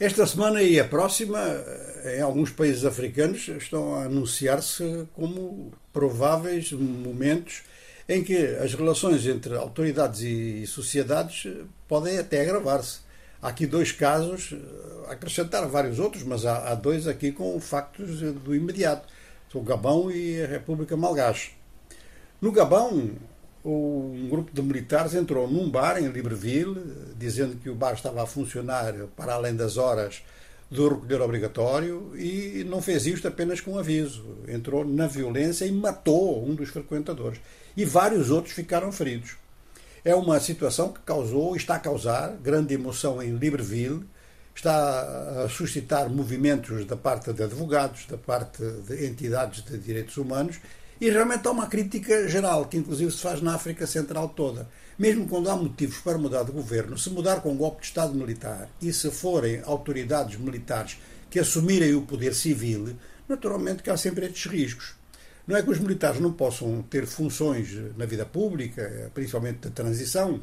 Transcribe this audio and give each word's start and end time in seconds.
Esta 0.00 0.26
semana 0.26 0.62
e 0.62 0.80
a 0.80 0.84
próxima, 0.86 1.38
em 2.16 2.22
alguns 2.22 2.50
países 2.50 2.86
africanos, 2.86 3.48
estão 3.48 3.96
a 3.96 4.04
anunciar-se 4.04 5.06
como 5.14 5.72
prováveis 5.92 6.72
momentos 6.72 7.64
em 8.08 8.24
que 8.24 8.34
as 8.34 8.72
relações 8.72 9.26
entre 9.26 9.54
autoridades 9.54 10.22
e 10.22 10.66
sociedades 10.66 11.46
podem 11.86 12.16
até 12.16 12.40
agravar-se. 12.40 13.00
Há 13.42 13.48
aqui 13.48 13.66
dois 13.66 13.92
casos, 13.92 14.54
acrescentar 15.06 15.68
vários 15.68 15.98
outros, 15.98 16.22
mas 16.22 16.46
há, 16.46 16.70
há 16.70 16.74
dois 16.74 17.06
aqui 17.06 17.30
com 17.30 17.60
factos 17.60 18.20
do 18.20 18.54
imediato: 18.54 19.06
o 19.52 19.60
Gabão 19.60 20.10
e 20.10 20.42
a 20.42 20.46
República 20.46 20.96
Malgache. 20.96 21.50
No 22.40 22.50
Gabão, 22.50 23.10
um 23.64 24.28
grupo 24.30 24.50
de 24.52 24.62
militares 24.62 25.14
entrou 25.14 25.48
num 25.48 25.68
bar 25.68 25.98
em 25.98 26.08
Libreville, 26.08 26.80
dizendo 27.16 27.56
que 27.56 27.68
o 27.68 27.74
bar 27.74 27.92
estava 27.92 28.22
a 28.22 28.26
funcionar 28.26 28.94
para 29.16 29.34
além 29.34 29.54
das 29.54 29.76
horas 29.76 30.22
do 30.70 30.88
recolher 30.88 31.20
obrigatório 31.20 32.12
e 32.16 32.64
não 32.64 32.80
fez 32.80 33.06
isto 33.06 33.26
apenas 33.26 33.60
com 33.60 33.78
aviso. 33.78 34.24
Entrou 34.48 34.84
na 34.84 35.06
violência 35.06 35.66
e 35.66 35.72
matou 35.72 36.46
um 36.46 36.54
dos 36.54 36.70
frequentadores. 36.70 37.40
E 37.76 37.84
vários 37.84 38.30
outros 38.30 38.54
ficaram 38.54 38.90
feridos. 38.92 39.36
É 40.04 40.14
uma 40.14 40.40
situação 40.40 40.92
que 40.92 41.00
causou, 41.00 41.54
está 41.54 41.74
a 41.74 41.78
causar, 41.78 42.36
grande 42.42 42.72
emoção 42.72 43.22
em 43.22 43.36
Libreville, 43.36 44.06
está 44.54 45.44
a 45.44 45.48
suscitar 45.48 46.08
movimentos 46.08 46.84
da 46.86 46.96
parte 46.96 47.32
de 47.32 47.42
advogados, 47.42 48.06
da 48.06 48.16
parte 48.16 48.62
de 48.62 49.06
entidades 49.06 49.62
de 49.64 49.76
direitos 49.76 50.16
humanos 50.16 50.58
e 51.00 51.08
realmente 51.08 51.48
há 51.48 51.50
uma 51.50 51.66
crítica 51.66 52.28
geral, 52.28 52.66
que 52.66 52.76
inclusive 52.76 53.10
se 53.10 53.18
faz 53.18 53.40
na 53.40 53.54
África 53.54 53.86
Central 53.86 54.28
toda. 54.28 54.68
Mesmo 54.98 55.26
quando 55.26 55.48
há 55.48 55.56
motivos 55.56 55.96
para 55.98 56.18
mudar 56.18 56.42
de 56.42 56.52
governo, 56.52 56.98
se 56.98 57.08
mudar 57.08 57.40
com 57.40 57.52
um 57.52 57.56
golpe 57.56 57.80
de 57.80 57.86
Estado 57.86 58.14
militar 58.14 58.68
e 58.82 58.92
se 58.92 59.10
forem 59.10 59.62
autoridades 59.64 60.38
militares 60.38 60.98
que 61.30 61.38
assumirem 61.38 61.94
o 61.94 62.02
poder 62.02 62.34
civil, 62.34 62.94
naturalmente 63.26 63.82
que 63.82 63.88
há 63.88 63.96
sempre 63.96 64.26
estes 64.26 64.50
riscos. 64.50 64.94
Não 65.46 65.56
é 65.56 65.62
que 65.62 65.70
os 65.70 65.78
militares 65.78 66.20
não 66.20 66.32
possam 66.32 66.82
ter 66.82 67.06
funções 67.06 67.70
na 67.96 68.04
vida 68.04 68.26
pública, 68.26 69.10
principalmente 69.14 69.60
de 69.60 69.70
transição, 69.70 70.40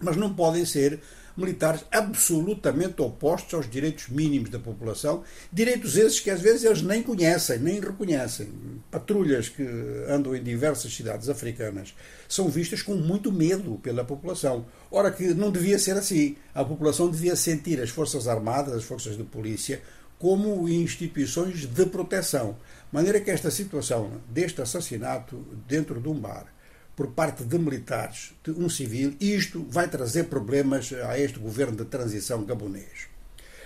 mas 0.00 0.16
não 0.16 0.34
podem 0.34 0.64
ser 0.64 1.00
militares 1.36 1.84
absolutamente 1.90 3.00
opostos 3.00 3.54
aos 3.54 3.70
direitos 3.70 4.08
mínimos 4.08 4.50
da 4.50 4.58
população, 4.58 5.22
direitos 5.52 5.96
esses 5.96 6.20
que 6.20 6.30
às 6.30 6.40
vezes 6.40 6.64
eles 6.64 6.82
nem 6.82 7.02
conhecem, 7.02 7.58
nem 7.58 7.80
reconhecem. 7.80 8.48
Patrulhas 8.92 9.48
que 9.48 9.66
andam 10.06 10.36
em 10.36 10.42
diversas 10.42 10.94
cidades 10.94 11.30
africanas 11.30 11.94
são 12.28 12.50
vistas 12.50 12.82
com 12.82 12.94
muito 12.94 13.32
medo 13.32 13.80
pela 13.82 14.04
população. 14.04 14.66
Ora 14.90 15.10
que 15.10 15.32
não 15.32 15.50
devia 15.50 15.78
ser 15.78 15.96
assim. 15.96 16.36
A 16.54 16.62
população 16.62 17.10
devia 17.10 17.34
sentir 17.34 17.80
as 17.80 17.88
Forças 17.88 18.28
Armadas, 18.28 18.74
as 18.74 18.84
Forças 18.84 19.16
de 19.16 19.24
Polícia, 19.24 19.80
como 20.18 20.68
instituições 20.68 21.64
de 21.64 21.86
proteção. 21.86 22.52
De 22.52 22.94
maneira 22.94 23.18
que 23.18 23.30
esta 23.30 23.50
situação 23.50 24.20
deste 24.28 24.60
assassinato 24.60 25.38
dentro 25.66 25.98
de 25.98 26.08
um 26.08 26.14
bar 26.14 26.52
por 26.94 27.12
parte 27.12 27.44
de 27.44 27.58
militares, 27.58 28.34
de 28.44 28.50
um 28.50 28.68
civil, 28.68 29.16
isto 29.18 29.66
vai 29.70 29.88
trazer 29.88 30.24
problemas 30.24 30.92
a 30.92 31.18
este 31.18 31.38
governo 31.38 31.78
de 31.78 31.86
transição 31.86 32.44
gabonês. 32.44 33.08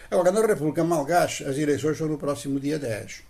Agora, 0.09 0.31
na 0.31 0.47
República 0.47 0.85
Malgache, 0.85 1.43
as 1.43 1.59
eleições 1.59 1.99
são 1.99 2.07
no 2.07 2.17
próximo 2.17 2.61
dia 2.61 2.79
10. 2.79 3.25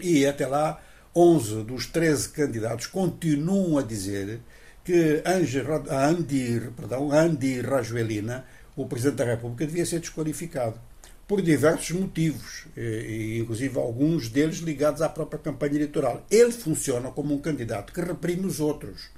E 0.00 0.24
até 0.24 0.46
lá, 0.46 0.80
11 1.14 1.64
dos 1.64 1.86
13 1.86 2.28
candidatos 2.28 2.86
continuam 2.86 3.78
a 3.78 3.82
dizer 3.82 4.40
que 4.84 5.22
Andy, 5.24 6.70
perdão, 6.76 7.12
Andy 7.12 7.60
Rajoelina, 7.60 8.44
o 8.76 8.86
Presidente 8.86 9.16
da 9.16 9.24
República, 9.24 9.66
devia 9.66 9.84
ser 9.84 10.00
desqualificado 10.00 10.80
por 11.26 11.42
diversos 11.42 11.90
motivos, 11.92 12.64
e, 12.76 13.38
inclusive 13.40 13.78
alguns 13.78 14.28
deles 14.28 14.58
ligados 14.58 15.00
à 15.00 15.08
própria 15.08 15.38
campanha 15.38 15.76
eleitoral. 15.76 16.26
Ele 16.30 16.50
funciona 16.50 17.10
como 17.10 17.34
um 17.34 17.38
candidato 17.38 17.92
que 17.92 18.00
reprime 18.00 18.46
os 18.46 18.58
outros. 18.58 19.10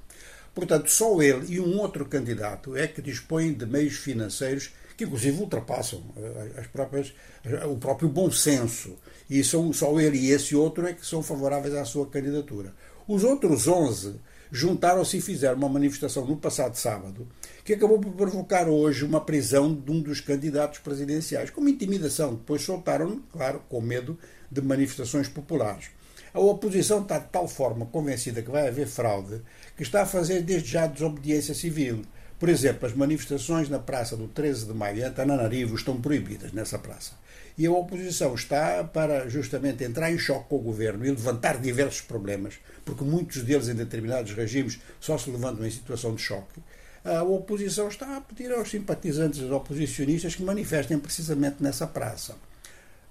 Portanto, 0.53 0.91
só 0.91 1.21
ele 1.21 1.55
e 1.55 1.59
um 1.59 1.79
outro 1.79 2.05
candidato 2.05 2.75
é 2.75 2.87
que 2.87 3.01
dispõem 3.01 3.53
de 3.53 3.65
meios 3.65 3.95
financeiros 3.95 4.71
que, 4.95 5.03
inclusive, 5.03 5.39
ultrapassam 5.39 6.03
eh, 6.17 6.59
as 6.61 6.67
próprias, 6.67 7.13
o 7.69 7.77
próprio 7.77 8.09
bom 8.09 8.31
senso. 8.31 8.95
E 9.29 9.43
são 9.43 9.71
só 9.73 9.99
ele 9.99 10.17
e 10.17 10.31
esse 10.31 10.55
outro 10.55 10.85
é 10.85 10.93
que 10.93 11.05
são 11.05 11.23
favoráveis 11.23 11.73
à 11.73 11.85
sua 11.85 12.07
candidatura. 12.07 12.73
Os 13.07 13.23
outros 13.23 13.67
11 13.67 14.15
juntaram-se 14.51 15.17
e 15.17 15.21
fizeram 15.21 15.57
uma 15.57 15.67
manifestação 15.67 16.25
no 16.27 16.37
passado 16.37 16.75
sábado, 16.75 17.27
que 17.65 17.73
acabou 17.73 17.99
por 17.99 18.13
provocar 18.13 18.69
hoje 18.69 19.03
uma 19.03 19.19
prisão 19.19 19.73
de 19.73 19.91
um 19.91 19.99
dos 19.99 20.21
candidatos 20.21 20.79
presidenciais, 20.79 21.49
como 21.49 21.69
intimidação. 21.69 22.35
Depois 22.35 22.61
soltaram, 22.61 23.21
claro, 23.31 23.63
com 23.67 23.81
medo 23.81 24.17
de 24.51 24.61
manifestações 24.61 25.27
populares. 25.27 25.87
A 26.33 26.39
oposição 26.39 27.01
está 27.01 27.19
de 27.19 27.29
tal 27.29 27.47
forma 27.47 27.85
convencida 27.87 28.41
que 28.41 28.49
vai 28.49 28.67
haver 28.67 28.87
fraude 28.87 29.41
que 29.75 29.83
está 29.83 30.03
a 30.03 30.05
fazer 30.05 30.41
desde 30.41 30.71
já 30.71 30.87
desobediência 30.87 31.53
civil. 31.53 32.03
Por 32.43 32.49
exemplo, 32.49 32.85
as 32.85 32.93
manifestações 32.93 33.69
na 33.69 33.79
praça 33.79 34.17
do 34.17 34.27
13 34.27 34.65
de 34.65 34.73
maio 34.73 34.99
em 34.99 35.03
Antananarivo 35.03 35.75
estão 35.75 36.01
proibidas 36.01 36.51
nessa 36.51 36.77
praça. 36.77 37.13
E 37.57 37.65
a 37.65 37.71
oposição 37.71 38.35
está 38.35 38.83
para 38.83 39.29
justamente 39.29 39.85
entrar 39.85 40.11
em 40.11 40.17
choque 40.17 40.49
com 40.49 40.57
o 40.57 40.59
governo 40.61 41.05
e 41.05 41.09
levantar 41.09 41.57
diversos 41.61 42.01
problemas, 42.01 42.55
porque 42.83 43.01
muitos 43.01 43.43
deles 43.43 43.69
em 43.69 43.73
determinados 43.73 44.33
regimes 44.33 44.77
só 44.99 45.17
se 45.17 45.29
levantam 45.29 45.65
em 45.65 45.71
situação 45.71 46.15
de 46.15 46.21
choque. 46.21 46.59
A 47.05 47.23
oposição 47.23 47.87
está 47.87 48.17
a 48.17 48.19
pedir 48.19 48.51
aos 48.51 48.69
simpatizantes, 48.69 49.41
aos 49.41 49.51
oposicionistas, 49.51 50.35
que 50.35 50.43
manifestem 50.43 50.99
precisamente 50.99 51.63
nessa 51.63 51.87
praça. 51.87 52.35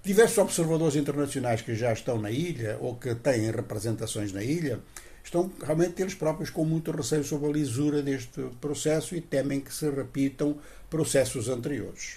Diversos 0.03 0.37
observadores 0.37 0.95
internacionais 0.95 1.63
que 1.63 1.73
já 1.73 1.91
estão 1.91 2.21
na 2.21 2.29
ilha 2.29 2.77
ou 2.79 2.97
que 2.97 3.15
têm 3.15 3.49
representações 3.49 4.31
na 4.31 4.43
ilha 4.43 4.79
estão 5.23 5.51
realmente 5.61 6.01
eles 6.01 6.13
próprios 6.13 6.49
com 6.49 6.65
muito 6.65 6.91
receio 6.91 7.23
sobre 7.23 7.49
a 7.49 7.53
lisura 7.53 8.01
deste 8.01 8.41
processo 8.59 9.15
e 9.15 9.21
temem 9.21 9.59
que 9.59 9.73
se 9.73 9.89
repitam 9.89 10.57
processos 10.89 11.47
anteriores. 11.49 12.11